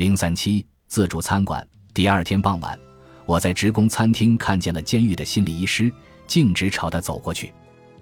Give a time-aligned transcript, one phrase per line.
[0.00, 1.62] 零三七自助餐馆。
[1.92, 2.80] 第二天傍晚，
[3.26, 5.92] 我在职工餐厅看见了监狱的心理医师，
[6.26, 7.52] 径直朝他走过去。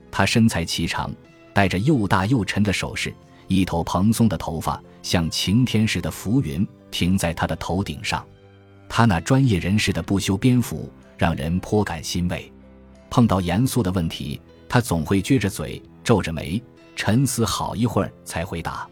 [0.08, 1.12] 他身材颀长，
[1.53, 3.12] 戴着又大又沉的首饰，
[3.48, 8.24] 一头蓬松的头发像晴天似的浮云停在他的头顶上。
[8.88, 12.49] 他那专业人士的不修边幅让人颇感欣慰。
[13.10, 16.62] 碰到严肃的问题，他总会撅着嘴、皱着眉，
[16.95, 18.88] 沉思好一会儿才回答。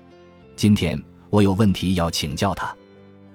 [0.56, 1.00] 今天
[1.30, 2.74] 我有问题要请教他。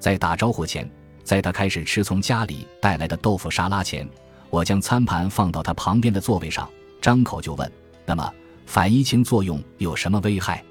[0.01, 0.89] 在打招呼前，
[1.23, 4.05] 在他开始吃从家里带来的豆腐沙拉前，
[4.49, 6.67] 我将餐盘放到他旁边的座位上，
[6.99, 7.71] 张口就问
[8.03, 8.33] ：“那么，
[8.65, 10.63] 反移情作用有什么危害？”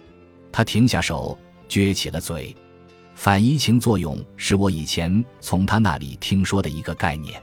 [0.51, 2.55] 他停下手，撅起了嘴。
[3.15, 7.41] 反移情作用是我以前从他那里听说的一个概念。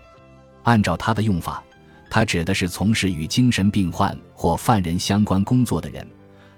[0.64, 1.64] 按照他的用法。
[2.10, 6.08] 他指的是从事与精神病患或犯人相关工作的人，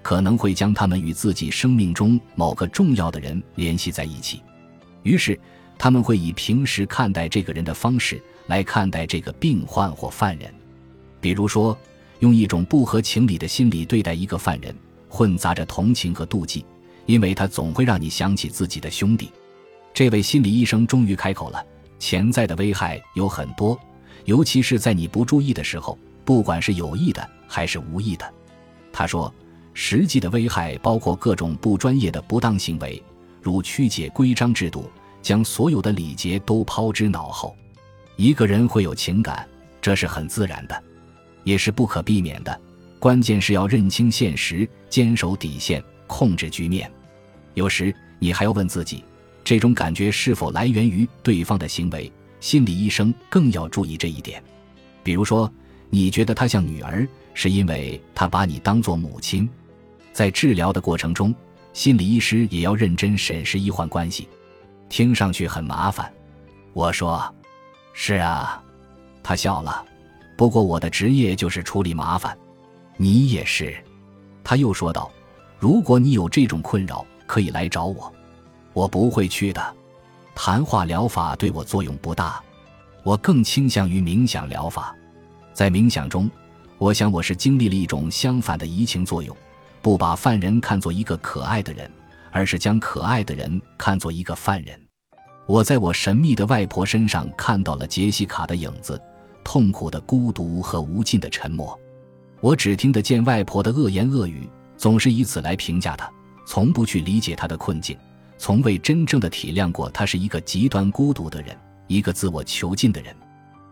[0.04, 4.44] 可能会将他们与自己生命中某个重要的人联系在一起，
[5.04, 5.40] 于是
[5.78, 10.54] 他们会以平时看待这个人的方式来看待这个病患或犯人，
[11.22, 11.78] 比如说
[12.20, 14.76] 用一种不合情理的心理对待一个犯人，
[15.08, 16.66] 混杂着同情和妒忌，
[17.06, 19.32] 因为他总会让你想起自己的兄弟。
[19.94, 21.66] 这位心理医生终于开口了：
[21.98, 23.80] 潜在的危害有很多。
[24.26, 28.32] 尤其是在你不注意的时候，不管是有意的还是无意的，
[28.92, 29.34] 他说，
[29.74, 33.02] 实际的危害包括各种不专业的不当行为，
[33.50, 34.88] 如曲解规章制度，
[35.24, 37.56] 将所有的礼节都抛之脑后。
[38.16, 39.44] 一个人会有情感，
[39.82, 40.84] 这是很自然的，
[41.44, 42.62] 也是不可避免的。
[43.00, 46.92] 关键是要认清现实，坚守底线，控制局面。
[47.56, 49.04] 有时你还要问自己，
[49.44, 52.12] 这种感觉是否来源于对方的行为。
[52.40, 54.44] 心理医生更要注意这一点，
[55.02, 55.52] 比如说，
[55.90, 59.50] 你觉得她像女儿，是因为她把你当做母亲。
[60.14, 61.34] 在治疗的过程中，
[61.74, 64.28] 心理医师也要认真审视医患关系。
[64.90, 66.12] 听上去很麻烦，
[66.74, 67.34] 我说
[67.94, 68.62] ：“是啊。”
[69.24, 69.86] 他笑了。
[70.36, 72.38] 不过我的职业就是处理麻烦，
[72.98, 73.76] 你也是。
[74.44, 75.12] 他又说道
[75.60, 78.12] ：“如果你有这种困扰，可以来找我，
[78.74, 79.76] 我不会去的。”
[80.34, 82.42] 谈话疗法对我作用不大，
[83.04, 84.96] 我更倾向于冥想疗法。
[85.54, 86.32] 在冥想中，
[86.78, 89.36] 我想我是经历了一种相反的移情作用，
[89.82, 91.90] 不把犯人看作一个可爱的人，
[92.32, 94.80] 而是将可爱的人看作一个犯人。
[95.46, 99.02] 我在我神秘的外婆身上看到了杰西卡的影子，
[99.44, 101.78] 痛苦的孤独和无尽的沉默。
[102.40, 104.48] 我只听得见外婆的恶言恶语，
[104.78, 106.10] 总是以此来评价她，
[106.46, 107.98] 从不去理解她的困境。
[108.38, 111.58] 从未真正的体谅过，她是一个极端孤独的人，
[111.88, 113.14] 一个自我囚禁的人。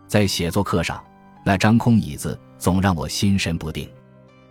[0.06, 1.02] 在写作课上，
[1.44, 3.88] 那张空椅子总让我心神不定。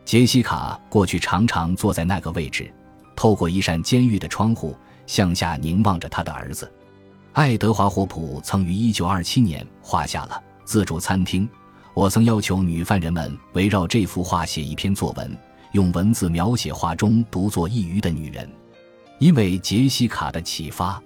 [0.08, 2.74] 杰西卡过去常常坐在那个位置，
[3.14, 4.74] 透过一扇监狱的窗户
[5.06, 6.72] 向下凝望着他的儿子。
[7.34, 11.46] 爱德华·霍普曾于1927年画下了自助餐厅。
[11.94, 15.38] 我曾要求女犯人们围绕这幅画写一篇作文，
[15.74, 18.50] 用文字描写画中独坐一隅的女人。
[19.20, 21.04] 因为杰西卡的启发，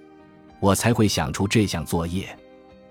[0.60, 2.38] 我才会想出这项作业。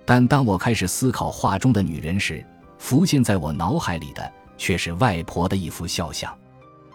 [0.04, 2.46] 但当我开始思考画中的女人时，
[2.78, 4.30] 浮现在我脑海里的
[4.62, 6.32] 却是外婆的一幅肖像。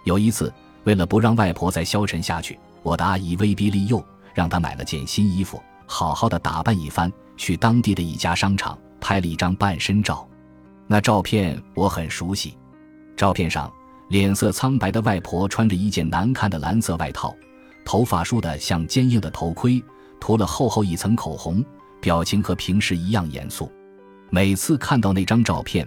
[0.05, 0.55] 有一次，
[0.85, 4.01] 为了不让外婆再消沉下去，我的阿姨威逼利诱，
[4.33, 10.25] 让她买了件新衣服，好好的打扮一番，去当地的一家商场拍了一张半身照。
[10.87, 12.57] 那照片我很熟悉，
[13.17, 13.69] 照片上
[14.11, 17.35] 脸色苍白的外婆穿着一件难看的蓝色外套。
[17.85, 19.83] 头发梳得像坚硬的头盔，
[20.21, 21.65] 涂了厚厚一层口红，
[22.01, 23.69] 表情和平时一样严肃。
[24.31, 25.85] 每次看到那张照片，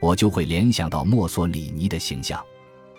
[0.00, 2.42] 我就会联想到墨索里尼的形象。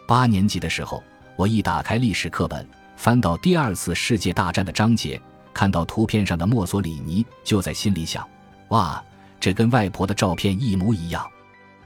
[0.08, 1.04] 八年级的时候，
[1.36, 5.20] 我一打开历史课本，翻到第二次世界大战的章节，
[5.54, 8.28] 看到图片上的墨索里尼，就在心里想：
[8.70, 9.04] 哇，
[9.40, 11.28] 这跟外婆的照片一模一样。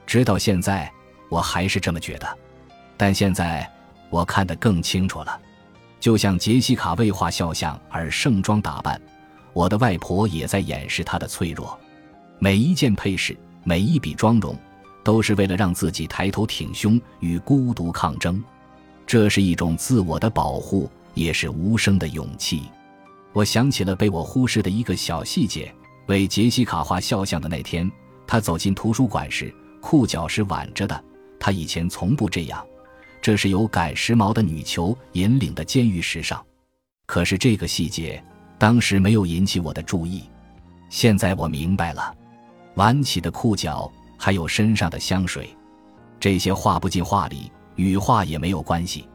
[0.05, 0.91] 直到现在，
[1.29, 2.37] 我还是这么觉得。
[2.97, 3.69] 但现在，
[4.09, 5.39] 我看得更清楚了。
[5.99, 9.01] 就像杰西卡为画肖像而盛装打扮，
[9.53, 11.79] 我的外婆也在掩饰她的脆弱。
[12.37, 14.55] 每一件配饰，每一笔妆容，
[15.05, 18.43] 都是为了让自己抬头挺胸，与孤独抗争。
[19.05, 22.63] 这是一种自我的保护，也是无声的勇气。
[23.31, 25.71] 我想起了被我忽视的一个小细节：
[26.07, 27.89] 为杰西卡画肖像的那天，
[28.25, 31.03] 她走进图书馆时，裤脚是挽着的。
[31.39, 32.65] 她以前从不这样。
[33.21, 36.43] 这是由赶时髦的女囚引领的监狱时尚，
[37.05, 38.23] 可是这个细节
[38.57, 40.23] 当时没有引起我的注意。
[40.89, 42.15] 现在我明白了，
[42.73, 45.55] 挽起的裤脚，还有身上的香水，
[46.19, 49.07] 这些画不进画里，与画也没有关系。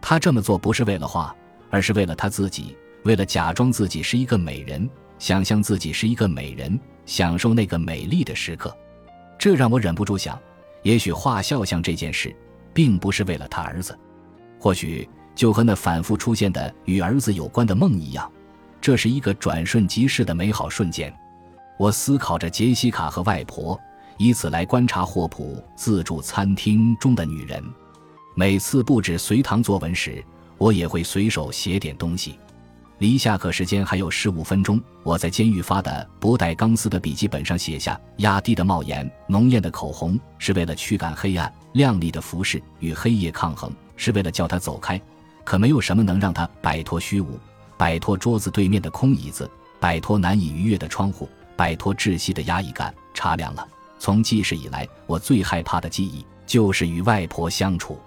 [0.00, 1.34] 他这么做不是为了画，
[1.70, 8.74] 而是为了他自己，为了假装自己是一个美人，想象自己是一个美人，享受那个美丽的时刻。
[9.38, 10.38] 这让我忍不住想，
[10.82, 12.34] 也许画肖像这件事，
[12.72, 13.96] 并不是为了他儿子，
[14.58, 18.30] 或许就和那反复出现的与儿子有关的梦一样，
[18.80, 21.12] 这是一个转瞬即逝的美好瞬间。
[21.78, 23.78] 我思考着杰西卡和外婆，
[24.18, 27.64] 以此来观察霍普自助餐厅中的女人。
[28.34, 30.22] 每次布置随堂作文时，
[30.58, 32.38] 我也会随手写点东西。
[32.98, 45.00] 离下课时间还有十五分钟，我在监狱发的不带钢丝的笔记本上写下：压低的帽檐，浓艳的口红，是为了驱赶黑暗；亮丽的服饰与黑夜抗衡，是为了叫他走开。
[45.44, 47.38] 可没有什么能让他摆脱虚无，
[47.76, 49.48] 摆脱桌子对面的空椅子，
[49.78, 52.92] 摆脱难以逾越的窗户，摆脱窒息的压抑感。
[53.14, 53.66] 茶凉了。
[53.98, 57.98] 从记事以来，我最害怕的记忆就是与外婆相处，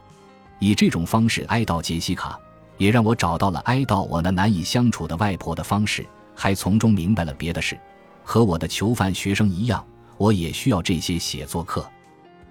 [0.59, 2.39] 以这种方式哀悼杰西卡。
[2.77, 6.03] 也让我找到了哀悼我那难以相处的外婆的方式，
[6.33, 7.79] 还从中明白了别的事。
[8.23, 9.85] 和我的囚犯学生一样，
[10.17, 11.87] 我也需要这些写作课。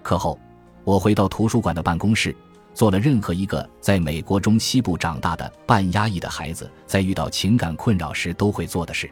[0.01, 0.39] 课后，
[0.85, 2.33] 我回到图书馆的办公室，
[2.73, 9.11] 做了任何一个在美国中西部长大的半压抑的孩子在遇到情感困扰时都会做的事。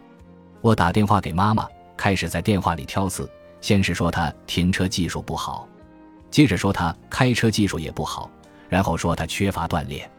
[0.61, 1.67] 我打电话给妈妈，
[1.97, 3.29] 开始在电话里挑刺，
[3.61, 5.67] 先是说他停车技术不好，
[6.31, 8.29] 接着说他开车技术也不好，
[8.69, 10.09] 然后说他缺乏锻炼。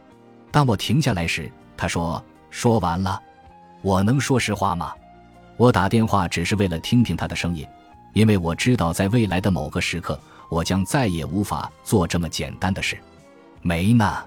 [0.50, 3.20] 当我停下来时，他说：“说完了，
[3.82, 4.92] 我能说实话吗？
[5.56, 7.66] 我打电话只是为了听听他的声音，
[8.12, 12.98] 因为我知道在未来的某个时刻，我将再也无法做这么简单的事。
[13.62, 14.24] 没呢，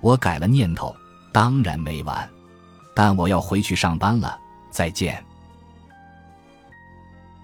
[0.00, 0.94] 我改了念头，
[1.32, 2.28] 当然没完，
[2.94, 4.38] 但我要回去上班了。
[4.70, 5.24] 再见。”